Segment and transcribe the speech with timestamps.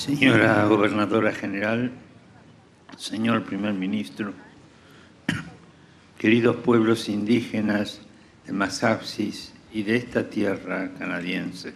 [0.00, 1.90] Señora Gobernadora General,
[2.96, 4.32] señor Primer Ministro,
[6.16, 8.00] queridos pueblos indígenas
[8.46, 11.74] de Masapsis y de esta tierra canadiense,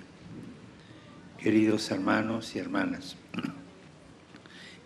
[1.36, 3.18] queridos hermanos y hermanas,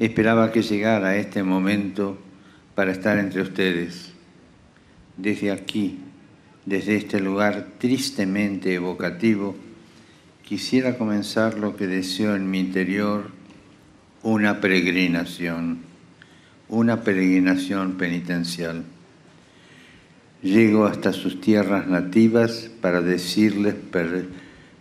[0.00, 2.18] esperaba que llegara este momento
[2.74, 4.14] para estar entre ustedes.
[5.16, 6.00] Desde aquí,
[6.66, 9.54] desde este lugar tristemente evocativo,
[10.48, 13.26] quisiera comenzar lo que deseo en mi interior,
[14.22, 15.80] una peregrinación,
[16.70, 18.82] una peregrinación penitencial.
[20.42, 23.74] Llego hasta sus tierras nativas para decirles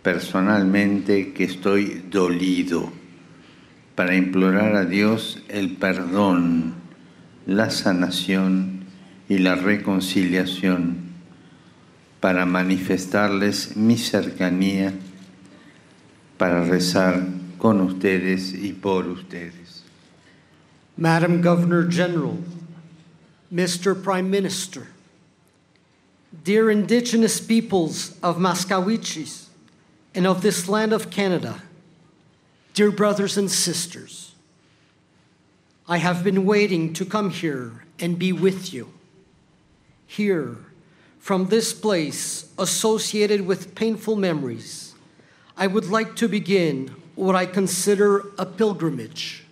[0.02, 2.90] personalmente que estoy dolido,
[3.94, 6.76] para implorar a Dios el perdón,
[7.44, 8.84] la sanación
[9.28, 10.96] y la reconciliación,
[12.20, 14.94] para manifestarles mi cercanía
[16.38, 17.26] para rezar
[17.58, 19.82] con ustedes y por ustedes.
[20.96, 22.38] Madam Governor General,
[23.52, 24.00] Mr.
[24.00, 24.88] Prime Minister,
[26.44, 29.46] dear Indigenous peoples of Maskwacis
[30.14, 31.62] and of this land of Canada,
[32.74, 34.34] dear brothers and sisters,
[35.88, 38.92] I have been waiting to come here and be with you.
[40.06, 40.56] Here,
[41.18, 44.87] from this place associated with painful memories,
[45.60, 49.42] I would like to begin what I consider a pilgrimage,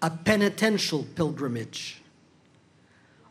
[0.00, 2.00] a penitential pilgrimage.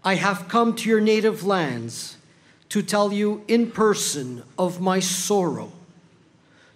[0.03, 2.17] I have come to your native lands
[2.69, 5.72] to tell you in person of my sorrow,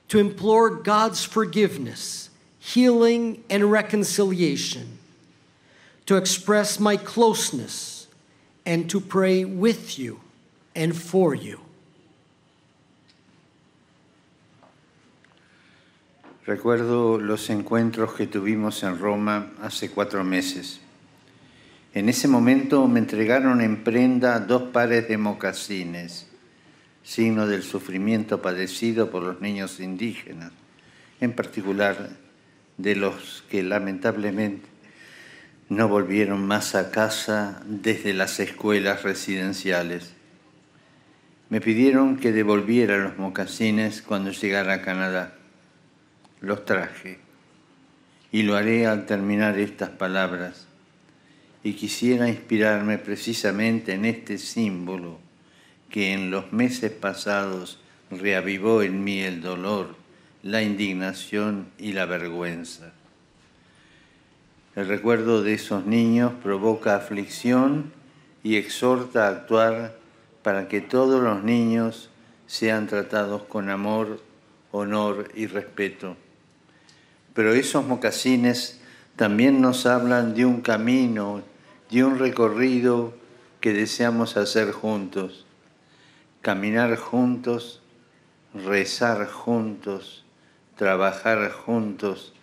[0.07, 4.97] to implore God's forgiveness, healing, and reconciliation,
[6.07, 8.07] to express my closeness,
[8.65, 10.21] and to pray with you
[10.73, 11.59] and for you.
[16.45, 20.79] Recuerdo los encuentros que tuvimos en Roma hace cuatro meses.
[21.95, 26.27] En ese momento me entregaron en prenda dos pares de mocasines,
[27.03, 30.51] signo del sufrimiento padecido por los niños indígenas,
[31.19, 32.11] en particular
[32.77, 34.67] de los que lamentablemente
[35.69, 40.13] no volvieron más a casa desde las escuelas residenciales.
[41.49, 45.34] Me pidieron que devolviera los mocasines cuando llegara a Canadá
[46.41, 47.25] los traje
[48.35, 50.67] y lo haré al terminar estas palabras.
[51.63, 55.19] Y quisiera inspirarme precisamente en este símbolo
[55.89, 57.79] que en los meses pasados
[58.11, 59.95] reavivó en mí el dolor,
[60.43, 62.91] la indignación y la vergüenza.
[64.75, 67.93] El recuerdo de esos niños provoca aflicción
[68.43, 69.97] y exhorta a actuar
[70.43, 72.09] para que todos los niños
[72.47, 74.21] sean tratados con amor,
[74.71, 76.17] honor y respeto
[77.35, 78.79] pero esos mocasines
[79.17, 81.43] también nos hablan de un camino,
[81.91, 83.13] de un recorrido
[83.59, 85.45] que deseamos hacer juntos.
[86.41, 87.81] Caminar juntos,
[88.53, 90.23] rezar juntos,
[90.77, 92.33] trabajar juntos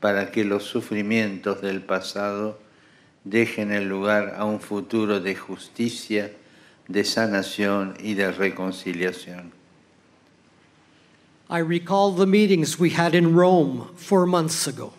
[0.00, 2.58] para que los sufrimientos del pasado
[3.24, 6.32] dejen el lugar a un futuro de justicia,
[6.88, 9.59] de sanación y de reconciliación.
[11.50, 14.92] I recall the meetings we had in Rome four months ago.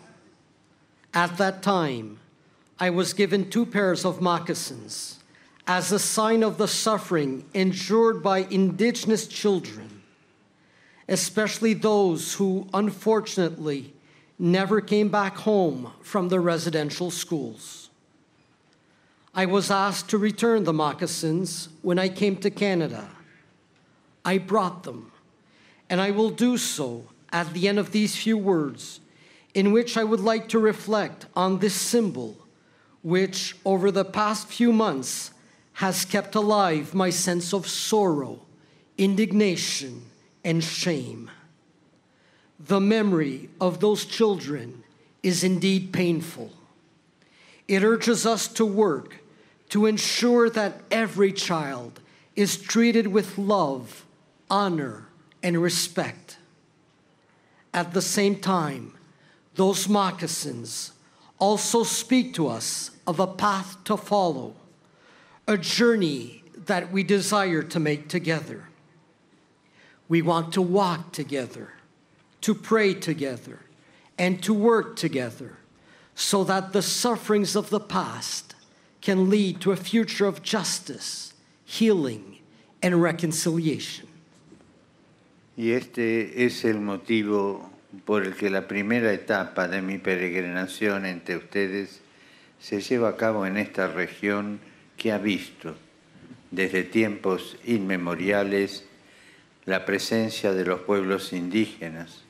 [1.14, 2.18] At that time,
[2.78, 5.18] I was given two pairs of moccasins
[5.66, 10.02] as a sign of the suffering endured by indigenous children,
[11.08, 13.94] especially those who unfortunately
[14.38, 17.88] never came back home from the residential schools.
[19.34, 23.08] I was asked to return the moccasins when I came to Canada.
[24.22, 25.11] I brought them
[25.92, 27.04] and I will do so
[27.34, 29.00] at the end of these few words,
[29.52, 32.34] in which I would like to reflect on this symbol,
[33.02, 35.32] which over the past few months
[35.74, 38.40] has kept alive my sense of sorrow,
[38.96, 40.06] indignation,
[40.42, 41.30] and shame.
[42.58, 44.84] The memory of those children
[45.22, 46.52] is indeed painful.
[47.68, 49.18] It urges us to work
[49.68, 52.00] to ensure that every child
[52.34, 54.06] is treated with love,
[54.48, 55.08] honor,
[55.42, 56.36] and respect.
[57.74, 58.94] At the same time,
[59.54, 60.92] those moccasins
[61.38, 64.54] also speak to us of a path to follow,
[65.48, 68.68] a journey that we desire to make together.
[70.08, 71.72] We want to walk together,
[72.42, 73.60] to pray together,
[74.18, 75.58] and to work together
[76.14, 78.54] so that the sufferings of the past
[79.00, 81.34] can lead to a future of justice,
[81.64, 82.38] healing,
[82.82, 84.06] and reconciliation.
[85.56, 87.70] Y este es el motivo
[88.04, 92.00] por el que la primera etapa de mi peregrinación entre ustedes
[92.58, 94.60] se lleva a cabo en esta región
[94.96, 95.76] que ha visto
[96.50, 98.84] desde tiempos inmemoriales
[99.64, 102.22] la presencia de los pueblos indígenas.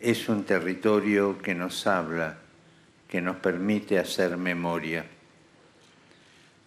[0.00, 2.38] Es un territorio que nos habla,
[3.08, 5.06] que nos permite hacer memoria.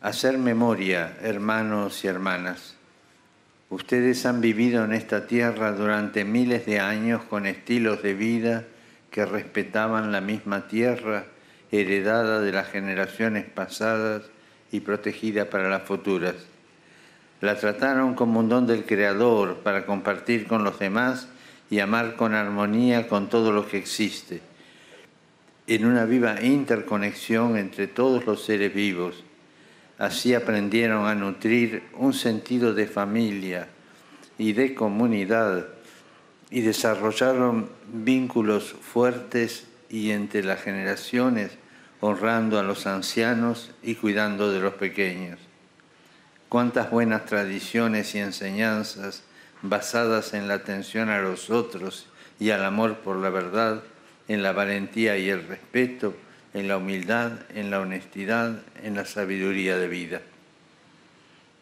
[0.01, 2.76] Hacer memoria, hermanos y hermanas.
[3.69, 8.63] Ustedes han vivido en esta tierra durante miles de años con estilos de vida
[9.11, 11.25] que respetaban la misma tierra
[11.71, 14.23] heredada de las generaciones pasadas
[14.71, 16.35] y protegida para las futuras.
[17.41, 21.27] La trataron como un don del Creador para compartir con los demás
[21.69, 24.41] y amar con armonía con todo lo que existe,
[25.67, 29.26] en una viva interconexión entre todos los seres vivos.
[29.97, 33.67] Así aprendieron a nutrir un sentido de familia
[34.37, 35.67] y de comunidad
[36.51, 41.51] y desarrollaron vínculos fuertes y entre las generaciones,
[41.99, 45.39] honrando a los ancianos y cuidando de los pequeños.
[46.47, 49.23] Cuántas buenas tradiciones y enseñanzas
[49.63, 52.07] basadas en la atención a los otros
[52.39, 53.83] y al amor por la verdad,
[54.27, 56.13] en la valentía y el respeto,
[56.53, 60.21] en la humildad, en la honestidad, en la sabiduría de vida.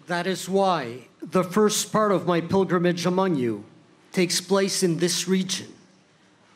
[0.08, 3.66] That is why the first part of my pilgrimage among you
[4.12, 5.74] takes place in this region,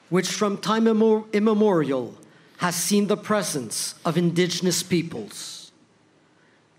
[0.09, 2.15] which from time immemorial
[2.57, 5.71] has seen the presence of indigenous peoples.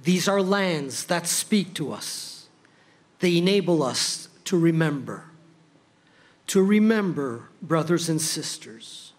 [0.02, 2.49] These are lands that speak to us,
[3.19, 5.25] they enable us to remember.
[6.49, 9.10] To remember, brothers and sisters,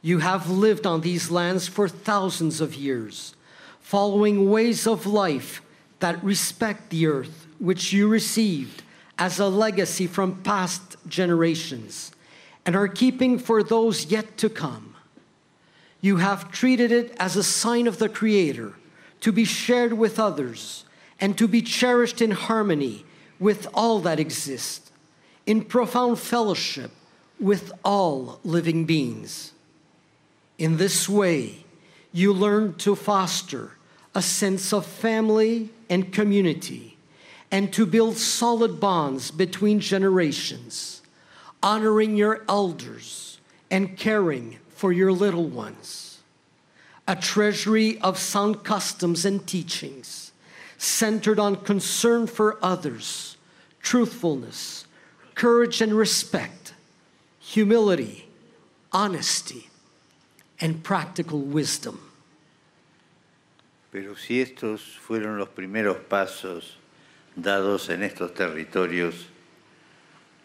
[0.00, 3.34] you have lived on these lands for thousands of years,
[3.80, 5.62] following ways of life
[6.00, 8.82] that respect the earth, which you received
[9.18, 12.12] as a legacy from past generations
[12.64, 14.94] and are keeping for those yet to come.
[16.00, 18.74] You have treated it as a sign of the Creator
[19.20, 20.84] to be shared with others
[21.20, 23.04] and to be cherished in harmony
[23.40, 24.92] with all that exists,
[25.46, 26.92] in profound fellowship
[27.40, 29.52] with all living beings.
[30.58, 31.64] In this way,
[32.12, 33.72] you learn to foster
[34.14, 36.96] a sense of family and community
[37.50, 41.00] and to build solid bonds between generations,
[41.62, 43.38] honoring your elders
[43.70, 46.18] and caring for your little ones.
[47.06, 50.32] A treasury of sound customs and teachings
[50.76, 53.36] centered on concern for others,
[53.80, 54.86] truthfulness,
[55.34, 56.74] courage and respect,
[57.38, 58.28] humility,
[58.92, 59.68] honesty,
[60.60, 61.98] and practical wisdom.
[63.90, 66.76] Pero si estos fueron los primeros pasos
[67.34, 69.28] dados en estos territorios,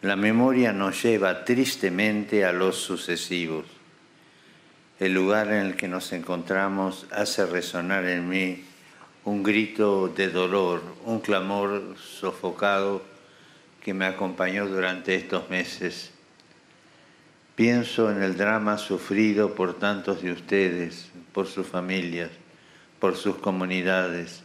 [0.00, 3.66] la memoria nos lleva tristemente a los sucesivos.
[4.98, 8.64] El lugar en el que nos encontramos hace resonar en mí
[9.24, 13.02] un grito de dolor, un clamor sofocado
[13.82, 16.13] que me acompañó durante estos meses.
[17.54, 22.30] Pienso en el drama sufrido por tantos de ustedes, por sus familias,
[22.98, 24.42] por sus comunidades,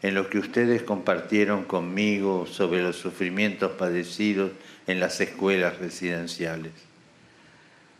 [0.00, 4.52] en lo que ustedes compartieron conmigo sobre los sufrimientos padecidos
[4.86, 6.72] en las escuelas residenciales.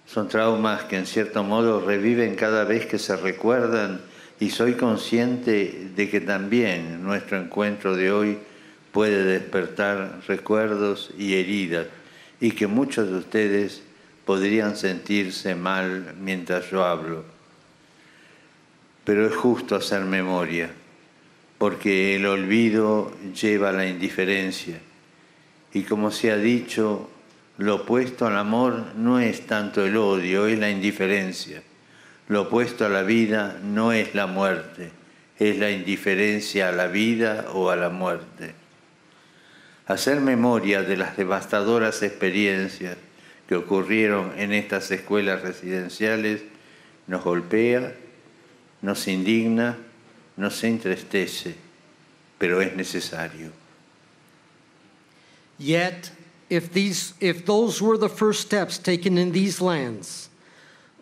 [0.07, 4.01] Son traumas que en cierto modo reviven cada vez que se recuerdan
[4.41, 8.39] y soy consciente de que también nuestro encuentro de hoy
[8.93, 11.89] puede despertar recuerdos y heridas
[12.41, 13.83] y que muchos de ustedes
[14.29, 17.25] podrían sentirse mal mientras yo hablo.
[19.05, 20.69] Pero es justo hacer memoria
[21.57, 24.81] porque el olvido lleva a la indiferencia.
[25.73, 27.09] Y como se ha dicho,
[27.57, 31.63] lo opuesto al amor no es tanto el odio, es la indiferencia.
[32.29, 34.91] Lo opuesto a la vida no es la muerte,
[35.39, 38.53] es la indiferencia a la vida o a la muerte.
[39.87, 42.99] Hacer memoria de las devastadoras experiencias
[43.49, 46.43] que ocurrieron en estas escuelas residenciales
[47.07, 47.95] nos golpea,
[48.83, 49.79] nos indigna,
[50.37, 51.55] no se entristece,
[52.39, 53.51] pero es necesario.
[55.59, 56.11] Yet,
[56.51, 60.29] if, these, if those were the first steps taken in these lands,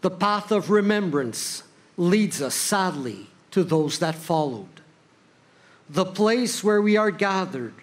[0.00, 1.64] the path of remembrance
[1.96, 4.80] leads us sadly to those that followed.
[5.90, 7.74] The place where we are gathered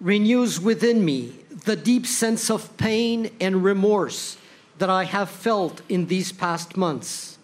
[0.00, 1.32] renews within me
[1.64, 4.36] the deep sense of pain and remorse
[4.78, 7.38] that I have felt in these past months.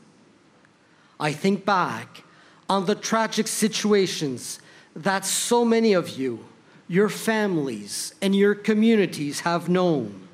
[1.18, 2.22] I think back
[2.68, 4.60] on the tragic situations
[4.96, 6.44] that so many of you,
[6.88, 10.28] your families, and your communities have known.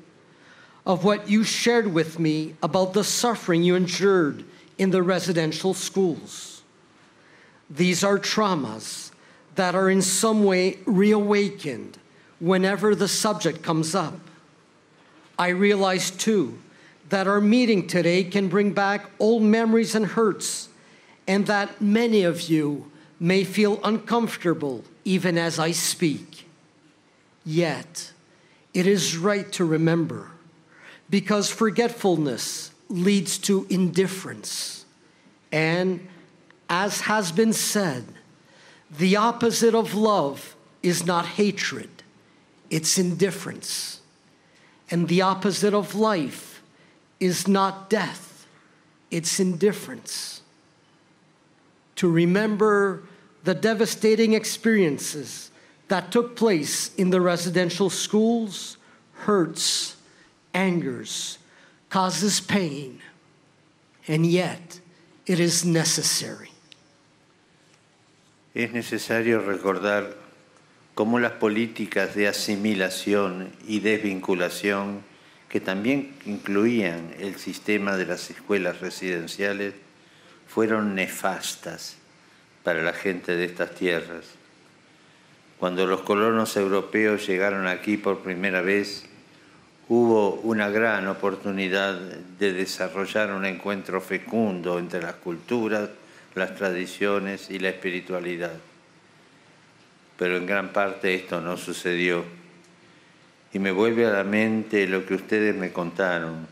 [0.87, 4.45] of what you shared with me about the suffering you endured
[4.77, 6.63] in the residential schools.
[7.69, 9.11] These are traumas
[9.55, 11.97] that are in some way reawakened
[12.39, 14.19] whenever the subject comes up.
[15.39, 16.59] I realize too
[17.09, 20.69] that our meeting today can bring back old memories and hurts,
[21.27, 26.45] and that many of you may feel uncomfortable even as I speak.
[27.45, 28.11] Yet,
[28.73, 30.31] it is right to remember
[31.09, 34.85] because forgetfulness leads to indifference.
[35.51, 36.07] And
[36.69, 38.05] as has been said,
[38.91, 41.96] the opposite of love is not hatred,
[42.69, 44.01] it's indifference.
[44.89, 46.61] And the opposite of life
[47.19, 48.47] is not death,
[49.11, 50.41] it's indifference.
[51.95, 53.03] To remember
[53.43, 55.51] the devastating experiences
[55.87, 58.77] that took place in the residential schools
[59.13, 59.95] hurts,
[60.53, 61.37] angers,
[61.89, 63.01] causes pain,
[64.07, 64.79] and yet
[65.25, 66.51] it is necessary.
[68.53, 70.15] Es necesario recordar
[70.97, 75.03] cómo las políticas de asimilación y desvinculación,
[75.47, 79.75] que también incluían el sistema de las escuelas residenciales,
[80.47, 81.97] fueron nefastas
[82.63, 84.25] para la gente de estas tierras.
[85.59, 89.05] Cuando los colonos europeos llegaron aquí por primera vez,
[89.89, 95.91] hubo una gran oportunidad de desarrollar un encuentro fecundo entre las culturas,
[96.33, 98.53] las tradiciones y la espiritualidad.
[100.17, 102.23] Pero en gran parte esto no sucedió.
[103.53, 106.47] Y me vuelve a la mente lo que ustedes me contaron,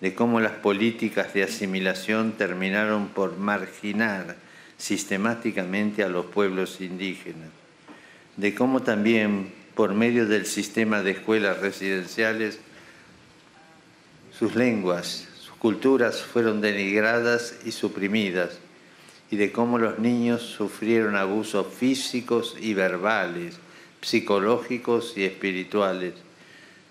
[0.00, 4.36] de cómo las políticas de asimilación terminaron por marginar
[4.76, 7.48] sistemáticamente a los pueblos indígenas,
[8.36, 12.60] de cómo también por medio del sistema de escuelas residenciales
[14.38, 18.58] sus lenguas, sus culturas fueron denigradas y suprimidas,
[19.30, 23.56] y de cómo los niños sufrieron abusos físicos y verbales,
[24.00, 26.14] psicológicos y espirituales,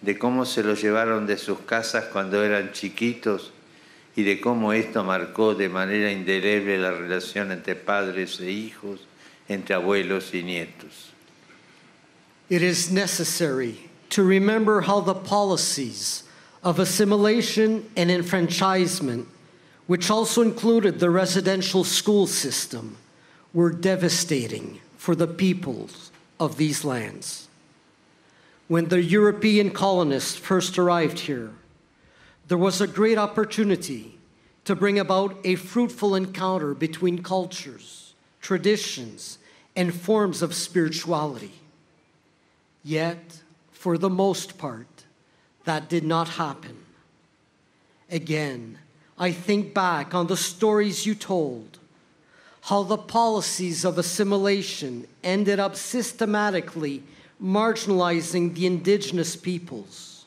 [0.01, 3.51] de cómo se los llevaron de sus casas cuando eran chiquitos
[4.15, 9.01] y de cómo esto marcó de manera indeleble la relación entre padres e hijos,
[9.48, 11.12] entre abuelos y nietos.
[12.50, 16.24] It is necessary to remember how the policies
[16.63, 19.27] of assimilation and enfranchisement,
[19.88, 22.98] which also included the residential school system,
[23.54, 27.48] were devastating for the peoples of these lands.
[28.68, 31.51] When the European colonists first arrived here,
[32.48, 34.18] there was a great opportunity
[34.65, 39.38] to bring about a fruitful encounter between cultures, traditions,
[39.75, 41.54] and forms of spirituality.
[42.84, 44.88] Yet, for the most part,
[45.65, 46.77] that did not happen.
[48.10, 48.80] Again,
[49.18, 51.80] I think back on the stories you told,
[52.62, 57.04] how the policies of assimilation ended up systematically
[57.42, 60.26] marginalizing the indigenous peoples.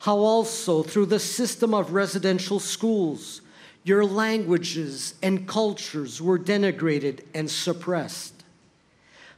[0.00, 3.40] How also, through the system of residential schools,
[3.82, 8.44] your languages and cultures were denigrated and suppressed.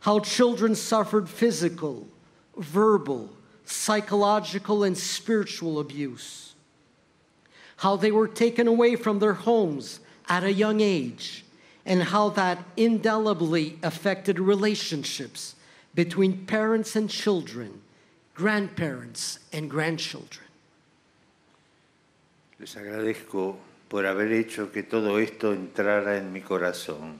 [0.00, 2.08] How children suffered physical,
[2.56, 3.30] verbal,
[3.64, 6.49] psychological and spiritual abuse,
[7.80, 11.44] how they were taken away from their homes at a young age,
[11.86, 15.54] and how that indelibly affected relationships
[15.94, 17.80] between parents and children,
[18.34, 20.46] grandparents and grandchildren.
[22.58, 23.56] Les agradezco
[23.88, 27.18] por haber hecho que todo esto entrara en mi corazón,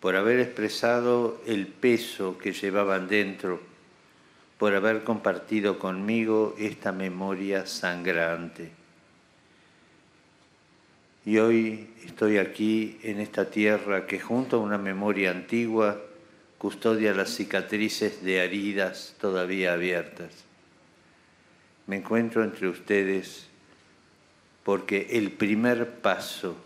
[0.00, 3.72] por haber expresado el peso que llevaban dentro
[4.58, 8.81] por haber compartido conmigo esta memoria sangrante.
[11.24, 16.00] Y hoy estoy aquí en esta tierra que junto a una memoria antigua
[16.58, 20.32] custodia las cicatrices de heridas todavía abiertas.
[21.86, 23.46] Me encuentro entre ustedes
[24.64, 26.56] porque el primer paso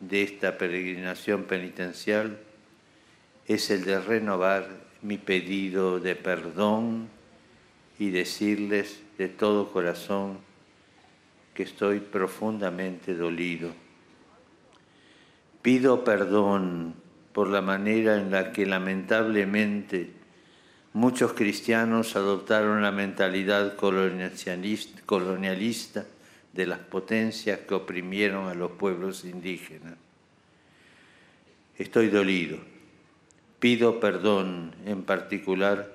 [0.00, 2.38] de esta peregrinación penitencial
[3.46, 4.68] es el de renovar
[5.02, 7.08] mi pedido de perdón
[7.98, 10.38] y decirles de todo corazón
[11.54, 13.70] que estoy profundamente dolido.
[15.62, 16.94] Pido perdón
[17.32, 20.10] por la manera en la que lamentablemente
[20.92, 26.06] muchos cristianos adoptaron la mentalidad colonialista
[26.52, 29.94] de las potencias que oprimieron a los pueblos indígenas.
[31.78, 32.58] Estoy dolido.
[33.58, 35.94] Pido perdón en particular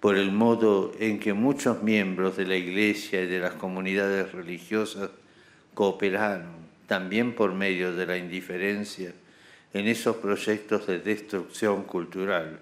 [0.00, 5.10] por el modo en que muchos miembros de la Iglesia y de las comunidades religiosas
[5.74, 9.12] cooperaron, también por medio de la indiferencia,
[9.72, 12.60] en esos proyectos de destrucción cultural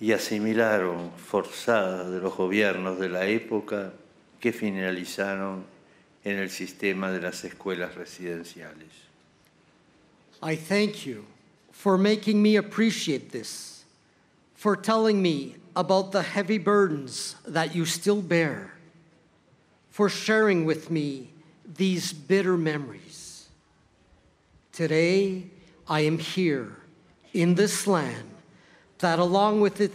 [0.00, 3.92] y asimilaron forzadas de los gobiernos de la época
[4.40, 5.64] que finalizaron
[6.24, 8.88] en el sistema de las escuelas residenciales.
[10.42, 11.24] I thank you
[11.72, 13.84] for making me appreciate this,
[14.54, 18.74] for telling me about the heavy burdens that you still bear,
[19.90, 21.33] for sharing with me
[21.66, 23.48] these bitter memories.
[24.72, 25.44] Today,
[25.88, 26.76] I am here
[27.32, 28.30] in this land
[28.98, 29.92] that, along with, it,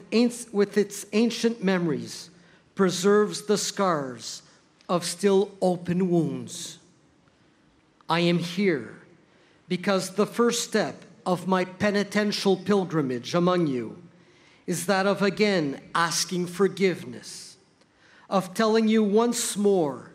[0.52, 2.30] with its ancient memories,
[2.76, 4.42] preserves the scars
[4.88, 6.80] of still open wounds.
[8.10, 8.96] I am here
[9.68, 14.02] because the first step of my penitential pilgrimage among you
[14.66, 17.58] is that of again asking forgiveness,
[18.30, 20.09] of telling you once more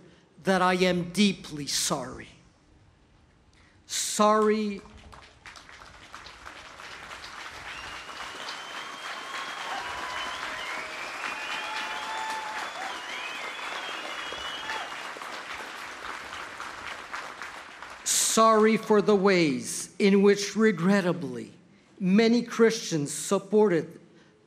[0.45, 2.29] that I am deeply sorry.
[3.87, 4.81] Sorry
[18.35, 21.53] sorry for the ways in which, regrettably,
[22.01, 24.01] many Christians supported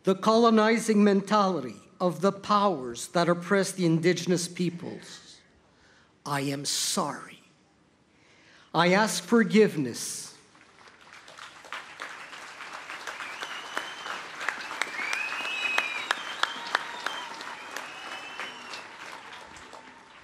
[0.04, 5.27] the colonizing mentality of the powers that oppress the indigenous peoples.
[6.28, 7.40] I am sorry.
[8.76, 10.36] I ask forgiveness.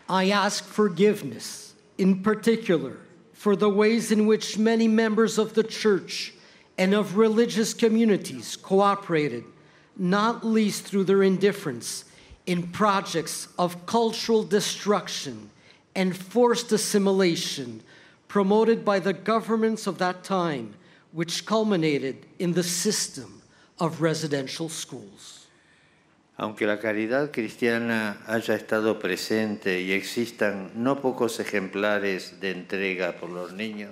[0.10, 2.98] I ask forgiveness, in particular,
[3.32, 6.34] for the ways in which many members of the church
[6.78, 9.46] and of religious communities cooperated,
[9.96, 12.04] not least through their indifference
[12.46, 15.50] in projects of cultural destruction
[15.96, 17.82] and forced assimilation
[18.28, 20.74] promoted by the governments of that time,
[21.12, 23.42] which culminated in the system
[23.80, 25.48] of residential schools.
[26.40, 33.30] Aunque la caridad cristiana haya estado presente y existan no pocos ejemplares de entrega por
[33.30, 33.92] los niños,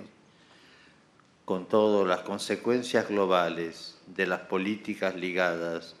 [1.44, 5.94] con todo las consecuencias globales de las políticas ligadas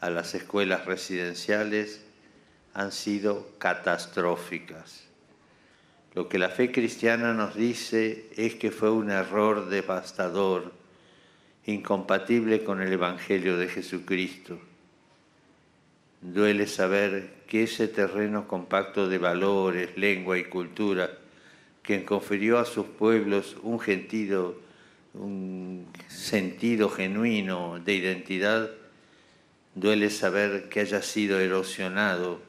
[0.00, 2.02] a las escuelas residenciales
[2.74, 5.03] han sido catastróficas.
[6.14, 10.72] Lo que la fe cristiana nos dice es que fue un error devastador,
[11.66, 14.58] incompatible con el Evangelio de Jesucristo
[16.24, 21.10] Duele saber que ese terreno compacto de valores, lengua y cultura,
[21.82, 24.58] que confirió a sus pueblos un, sentido,
[25.12, 28.70] un sentido genuino de identidad,
[29.74, 32.40] duele saber que haya sido erosionado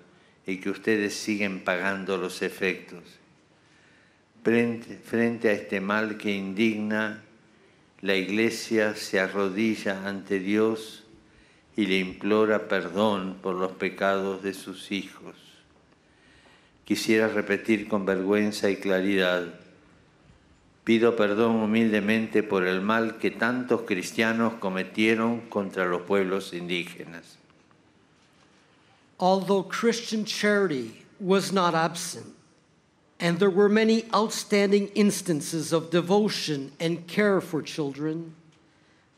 [0.48, 3.04] y que ustedes siguen pagando los efectos.
[4.46, 7.24] Frente, a este mal que indigna,
[8.02, 11.04] la Iglesia se arrodilla ante Dios
[11.76, 15.36] y le implora perdón por los pecados de sus hijos.
[16.84, 19.48] Quisiera repetir con vergüenza y claridad,
[20.84, 27.40] pido perdón humildemente por el mal que tantos cristianos cometieron contra los pueblos indígenas.
[29.18, 32.35] Although Christian charity was not absent,
[33.20, 38.36] and there were many outstanding instances of devotion and care for children,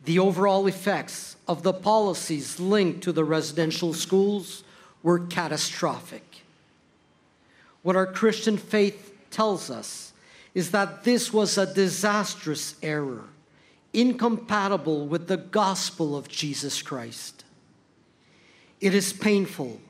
[0.06, 4.64] the overall effects of the policies linked to the residential schools
[5.02, 6.44] were catastrophic.
[7.82, 10.14] What our Christian faith tells us
[10.54, 13.24] is that this was a disastrous error,
[13.94, 17.44] incompatible with the gospel of Jesus Christ.
[18.80, 19.82] It is painful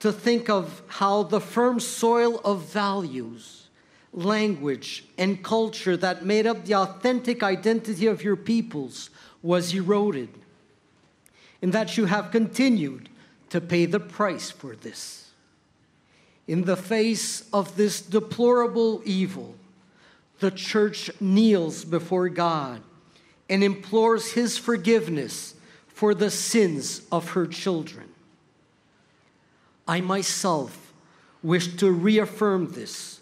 [0.00, 3.68] to think of how the firm soil of values,
[4.12, 9.10] language, and culture that made up the authentic identity of your peoples
[9.42, 10.28] was eroded,
[11.62, 13.08] and that you have continued
[13.50, 15.30] to pay the price for this.
[16.46, 19.54] In the face of this deplorable evil,
[20.38, 22.82] the church kneels before God
[23.48, 25.54] and implores his forgiveness
[25.88, 28.05] for the sins of her children.
[29.86, 30.92] I myself
[31.42, 33.20] wish to reaffirm this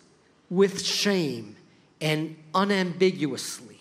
[0.49, 1.57] with shame
[2.01, 3.81] and unambiguously.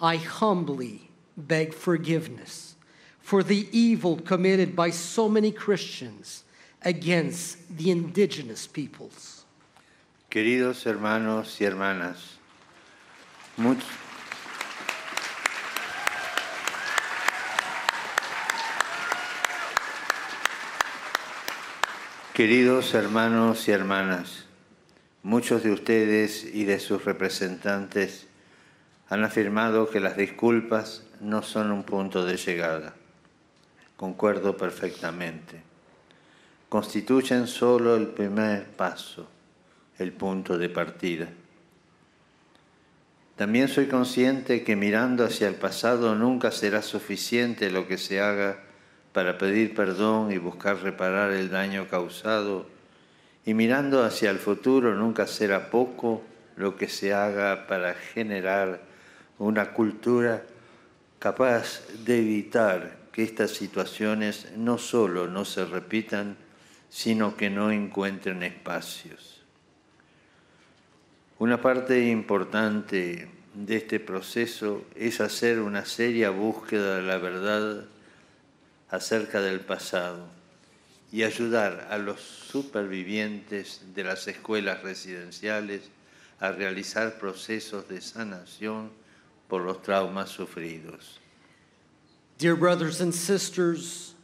[0.00, 2.74] I humbly beg forgiveness
[3.20, 6.44] for the evil committed by so many Christians
[6.82, 9.44] against the indigenous peoples.
[10.30, 12.36] Queridos hermanos y hermanas,
[13.56, 13.86] muchos
[22.34, 24.46] Queridos hermanos y hermanas,
[25.22, 28.26] muchos de ustedes y de sus representantes
[29.08, 32.94] han afirmado que las disculpas no son un punto de llegada.
[33.96, 35.62] Concuerdo perfectamente.
[36.68, 39.28] Constituyen solo el primer paso,
[39.98, 41.28] el punto de partida.
[43.36, 48.73] También soy consciente que mirando hacia el pasado nunca será suficiente lo que se haga
[49.14, 52.66] para pedir perdón y buscar reparar el daño causado.
[53.46, 56.22] Y mirando hacia el futuro nunca será poco
[56.56, 58.82] lo que se haga para generar
[59.38, 60.42] una cultura
[61.20, 66.36] capaz de evitar que estas situaciones no solo no se repitan,
[66.90, 69.42] sino que no encuentren espacios.
[71.38, 77.84] Una parte importante de este proceso es hacer una seria búsqueda de la verdad
[78.94, 80.24] acerca del pasado
[81.10, 85.82] y ayudar a los supervivientes de las escuelas residenciales
[86.40, 88.90] a realizar procesos de sanación
[89.48, 91.18] por los traumas sufridos.
[92.38, 94.14] Dear brothers and sisters,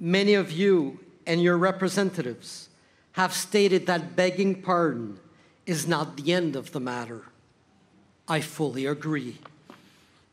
[0.00, 2.68] many of you and your representatives
[3.12, 5.18] have stated that begging pardon
[5.66, 7.22] is not the end of the matter.
[8.26, 9.38] I fully agree.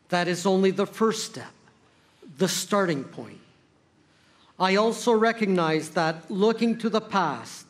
[0.09, 1.51] That is only the first step,
[2.37, 3.39] the starting point.
[4.59, 7.65] I also recognize that looking to the past,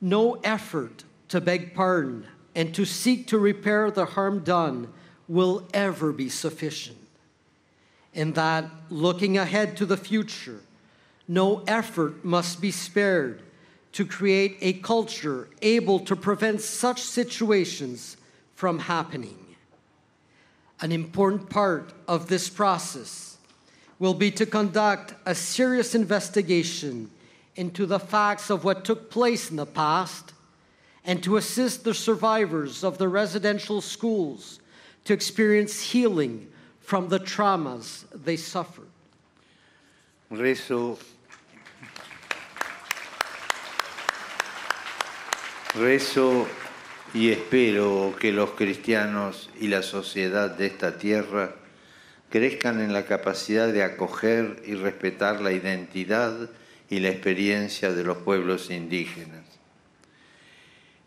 [0.00, 4.92] no effort to beg pardon and to seek to repair the harm done
[5.26, 6.98] will ever be sufficient.
[8.14, 10.60] And that looking ahead to the future,
[11.26, 13.42] no effort must be spared
[13.92, 18.16] to create a culture able to prevent such situations
[18.54, 19.38] from happening.
[20.80, 23.27] An important part of this process
[23.98, 27.10] will be to conduct a serious investigation
[27.56, 30.32] into the facts of what took place in the past
[31.04, 34.60] and to assist the survivors of the residential schools
[35.04, 36.46] to experience healing
[36.80, 38.86] from the traumas they suffered.
[40.30, 40.98] Rezo
[45.74, 46.46] Rezo
[47.14, 51.54] y espero que los cristianos y la sociedad de esta tierra
[52.30, 56.50] crezcan en la capacidad de acoger y respetar la identidad
[56.90, 59.44] y la experiencia de los pueblos indígenas.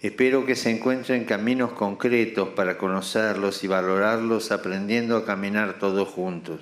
[0.01, 6.61] Espero que se encuentren caminos concretos para conocerlos y valorarlos aprendiendo a caminar todos juntos.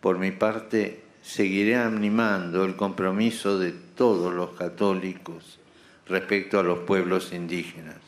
[0.00, 5.58] Por mi parte, seguiré animando el compromiso de todos los católicos
[6.06, 7.98] respecto a los pueblos indígenas.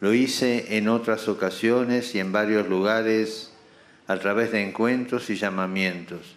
[0.00, 3.52] Lo hice en otras ocasiones y en varios lugares
[4.08, 6.36] a través de encuentros y llamamientos,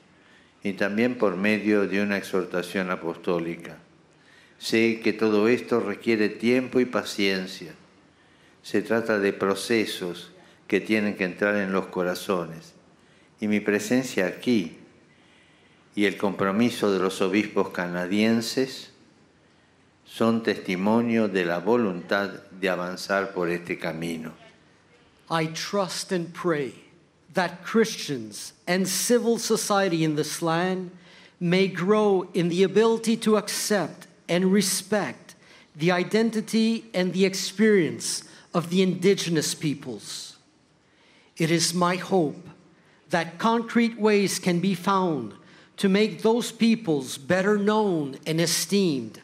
[0.61, 3.77] y también por medio de una exhortación apostólica.
[4.59, 7.73] Sé que todo esto requiere tiempo y paciencia.
[8.61, 10.31] Se trata de procesos
[10.67, 12.73] que tienen que entrar en los corazones.
[13.39, 14.77] Y mi presencia aquí
[15.95, 18.91] y el compromiso de los obispos canadienses
[20.05, 24.33] son testimonio de la voluntad de avanzar por este camino.
[25.29, 26.90] I trust and pray
[27.33, 30.91] that Christians and civil society in this land
[31.39, 35.35] may grow in the ability to accept and respect
[35.75, 40.37] the identity and the experience of the indigenous peoples.
[41.37, 42.47] It is my hope
[43.09, 45.33] that concrete ways can be found
[45.77, 49.19] to make those peoples better known and esteemed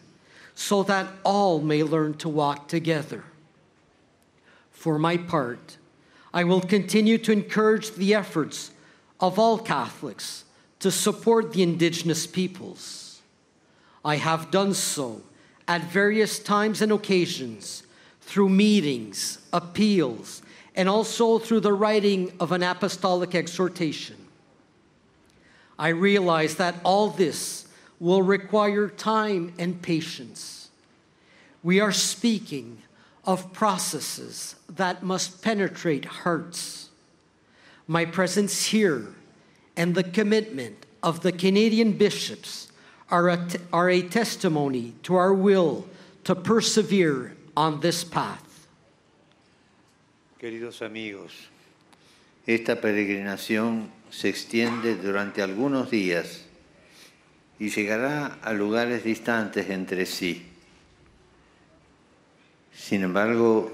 [0.56, 3.24] so that all may learn to walk together.
[4.72, 5.78] For my part,
[6.38, 8.70] I will continue to encourage the efforts
[9.20, 10.46] of all Catholics
[10.82, 13.24] to support the indigenous peoples.
[14.06, 15.24] I have done so
[15.68, 17.82] at various times and occasions
[18.22, 20.44] through meetings, appeals,
[20.76, 24.18] and also through the writing of an apostolic exhortation.
[25.80, 27.68] I realize that all this
[28.00, 30.70] will require time and patience.
[31.64, 32.84] We are speaking
[33.28, 36.90] of processes that must penetrate hearts.
[37.86, 39.10] My presence here
[39.76, 42.72] and the commitment of the Canadian bishops
[43.12, 45.86] are a, are a testimony to our will
[46.24, 48.68] to persevere on this path.
[50.40, 51.32] Queridos amigos,
[52.46, 56.44] esta peregrinación se extiende durante algunos días
[57.60, 60.44] y llegará a lugares distantes entre sí.
[62.78, 63.72] Sin embargo,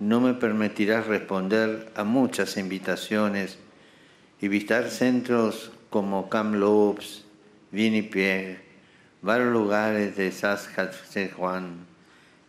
[0.00, 3.58] no me permitirá responder a muchas invitaciones
[4.40, 7.24] y visitar centros como Kamloops,
[7.72, 8.70] Winnipeg
[9.22, 11.86] varios lugares de Juan,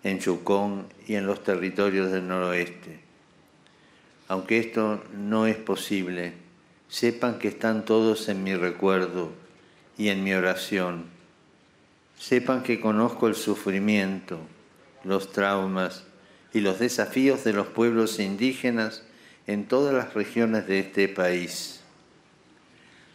[0.04, 3.00] en Chucón y en los territorios del noroeste.
[4.28, 6.34] Aunque esto no es posible,
[6.88, 9.32] sepan que están todos en mi recuerdo
[9.98, 11.06] y en mi oración.
[12.18, 14.40] Sepan que conozco el sufrimiento,
[15.04, 16.04] los traumas
[16.54, 19.04] y los desafíos de los pueblos indígenas
[19.48, 21.82] en todas las regiones de este país.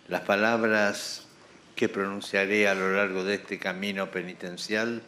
[0.09, 1.27] Las palabras
[1.75, 5.03] que pronunciaré a lo largo de este camino penitencial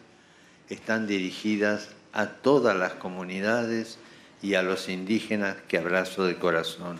[0.68, 3.98] están dirigidas a todas las comunidades
[4.42, 6.98] y a los indígenas que abrazo de corazón.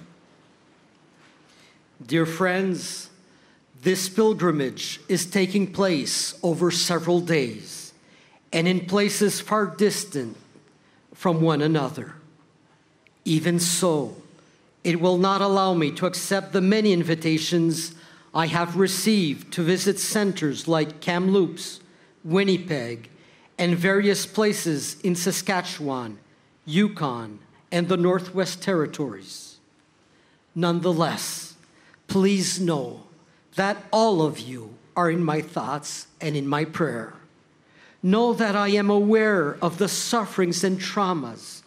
[2.01, 3.11] Dear friends,
[3.83, 7.78] this pilgrimage is taking place over several days
[8.53, 10.37] and in places far distant
[11.15, 12.15] from one another.
[13.25, 14.17] Even so,
[14.85, 17.95] it will not allow me to accept the many invitations
[18.35, 21.81] I have received to visit centers like Kamloops,
[22.25, 23.11] Winnipeg,
[23.59, 26.19] and various places in Saskatchewan,
[26.65, 27.41] Yukon,
[27.73, 29.59] and the Northwest Territories.
[30.55, 31.55] Nonetheless,
[32.07, 33.05] please know
[33.57, 37.15] that all of you are in my thoughts and in my prayer.
[38.03, 41.63] Know that I am aware of the sufferings and traumas,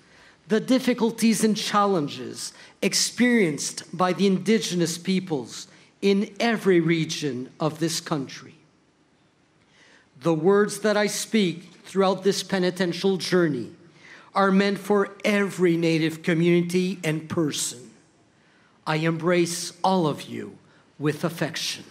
[0.47, 5.67] the difficulties and challenges experienced by the indigenous peoples
[6.01, 8.55] in every region of this country.
[10.21, 13.71] The words that I speak throughout this penitential journey
[14.33, 17.91] are meant for every Native community and person.
[18.87, 20.57] I embrace all of you
[20.97, 21.83] with affection.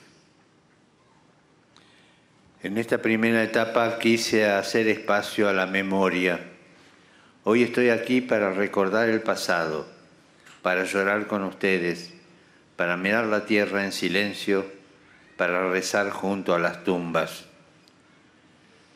[2.62, 6.40] En esta primera etapa quise hacer espacio a la memoria.
[7.42, 9.88] Hoy estoy aquí para recordar el pasado,
[10.60, 12.12] para llorar con ustedes,
[12.76, 14.66] para mirar la tierra en silencio,
[15.38, 17.46] para rezar junto a las tumbas.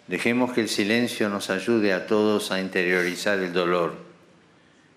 [0.08, 3.94] Dejemos que el silencio nos ayude a todos a interiorizar el dolor.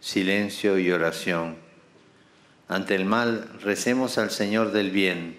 [0.01, 1.56] Silencio y oración.
[2.67, 5.38] Ante el mal, recemos al Señor del bien.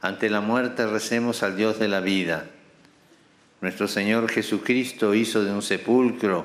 [0.00, 2.46] Ante la muerte, recemos al Dios de la vida.
[3.64, 6.44] Nuestro Señor Jesucristo hizo de un sepulcro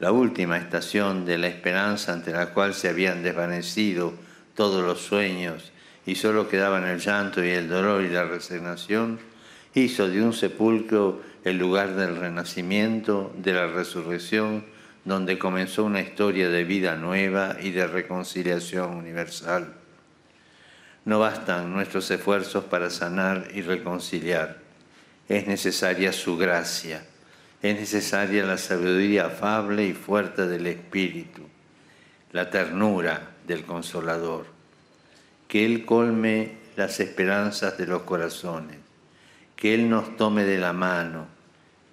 [0.00, 4.12] la última estación de la esperanza ante la cual se habían desvanecido
[4.56, 5.70] todos los sueños
[6.04, 9.20] y solo quedaban el llanto y el dolor y la resignación,
[9.72, 14.64] hizo de un sepulcro el lugar del renacimiento, de la resurrección,
[15.04, 19.74] donde comenzó una historia de vida nueva y de reconciliación universal.
[21.04, 24.65] No bastan nuestros esfuerzos para sanar y reconciliar.
[25.28, 27.04] Es necesaria su gracia.
[27.62, 31.42] Es necesaria la sabiduría afable y fuerte del Espíritu,
[32.32, 34.46] la ternura del Consolador.
[35.48, 38.78] Que Él colme las esperanzas de los corazones.
[39.56, 41.36] Que Él nos tome de la mano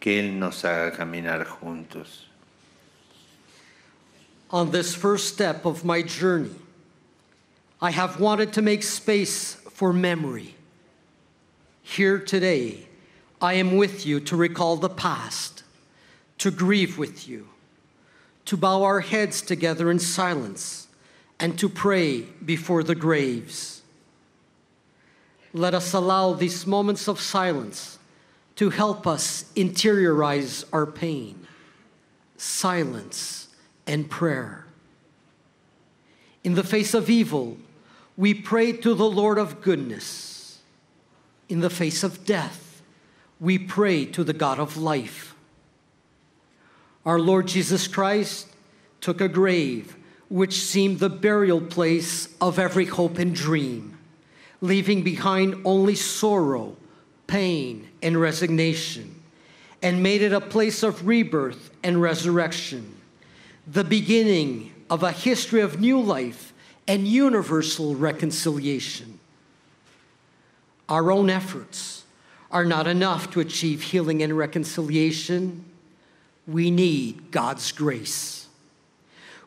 [0.03, 2.27] que Él nos haga caminar juntos.
[4.49, 6.53] On this first step of my journey,
[7.81, 10.55] I have wanted to make space for memory.
[11.83, 12.85] Here today,
[13.43, 15.63] I am with you to recall the past,
[16.37, 17.49] to grieve with you,
[18.45, 20.87] to bow our heads together in silence,
[21.41, 23.81] and to pray before the graves.
[25.51, 27.99] Let us allow these moments of silence
[28.55, 31.45] to help us interiorize our pain,
[32.37, 33.49] silence,
[33.85, 34.65] and prayer.
[36.45, 37.57] In the face of evil,
[38.15, 40.59] we pray to the Lord of goodness.
[41.49, 42.72] In the face of death,
[43.43, 45.35] we pray to the God of life.
[47.05, 48.47] Our Lord Jesus Christ
[49.01, 49.97] took a grave
[50.29, 53.97] which seemed the burial place of every hope and dream,
[54.61, 56.77] leaving behind only sorrow
[57.27, 59.21] pain, and resignation,
[59.81, 62.95] and made it a place of rebirth and resurrection,
[63.67, 66.53] the beginning of a history of new life
[66.87, 69.19] and universal reconciliation.
[70.87, 72.02] Our own efforts
[72.53, 75.65] are not enough to achieve healing and reconciliation.
[76.47, 78.47] We need God's grace.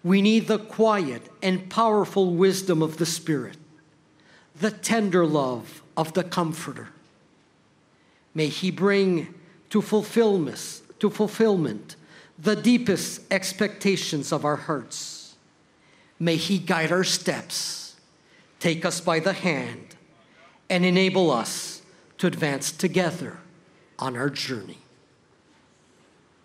[0.05, 3.57] We need the quiet and powerful wisdom of the Spirit,
[4.55, 6.89] the tender love of the Comforter
[8.37, 9.35] May He bring
[9.71, 11.97] to fulfillment, to fulfillment
[12.39, 15.37] the deepest expectations of our hearts.
[16.21, 17.97] May He guide our steps,
[18.61, 19.97] take us by the hand,
[20.69, 21.76] and enable us
[22.19, 23.39] to advance together
[23.99, 24.79] on our journey.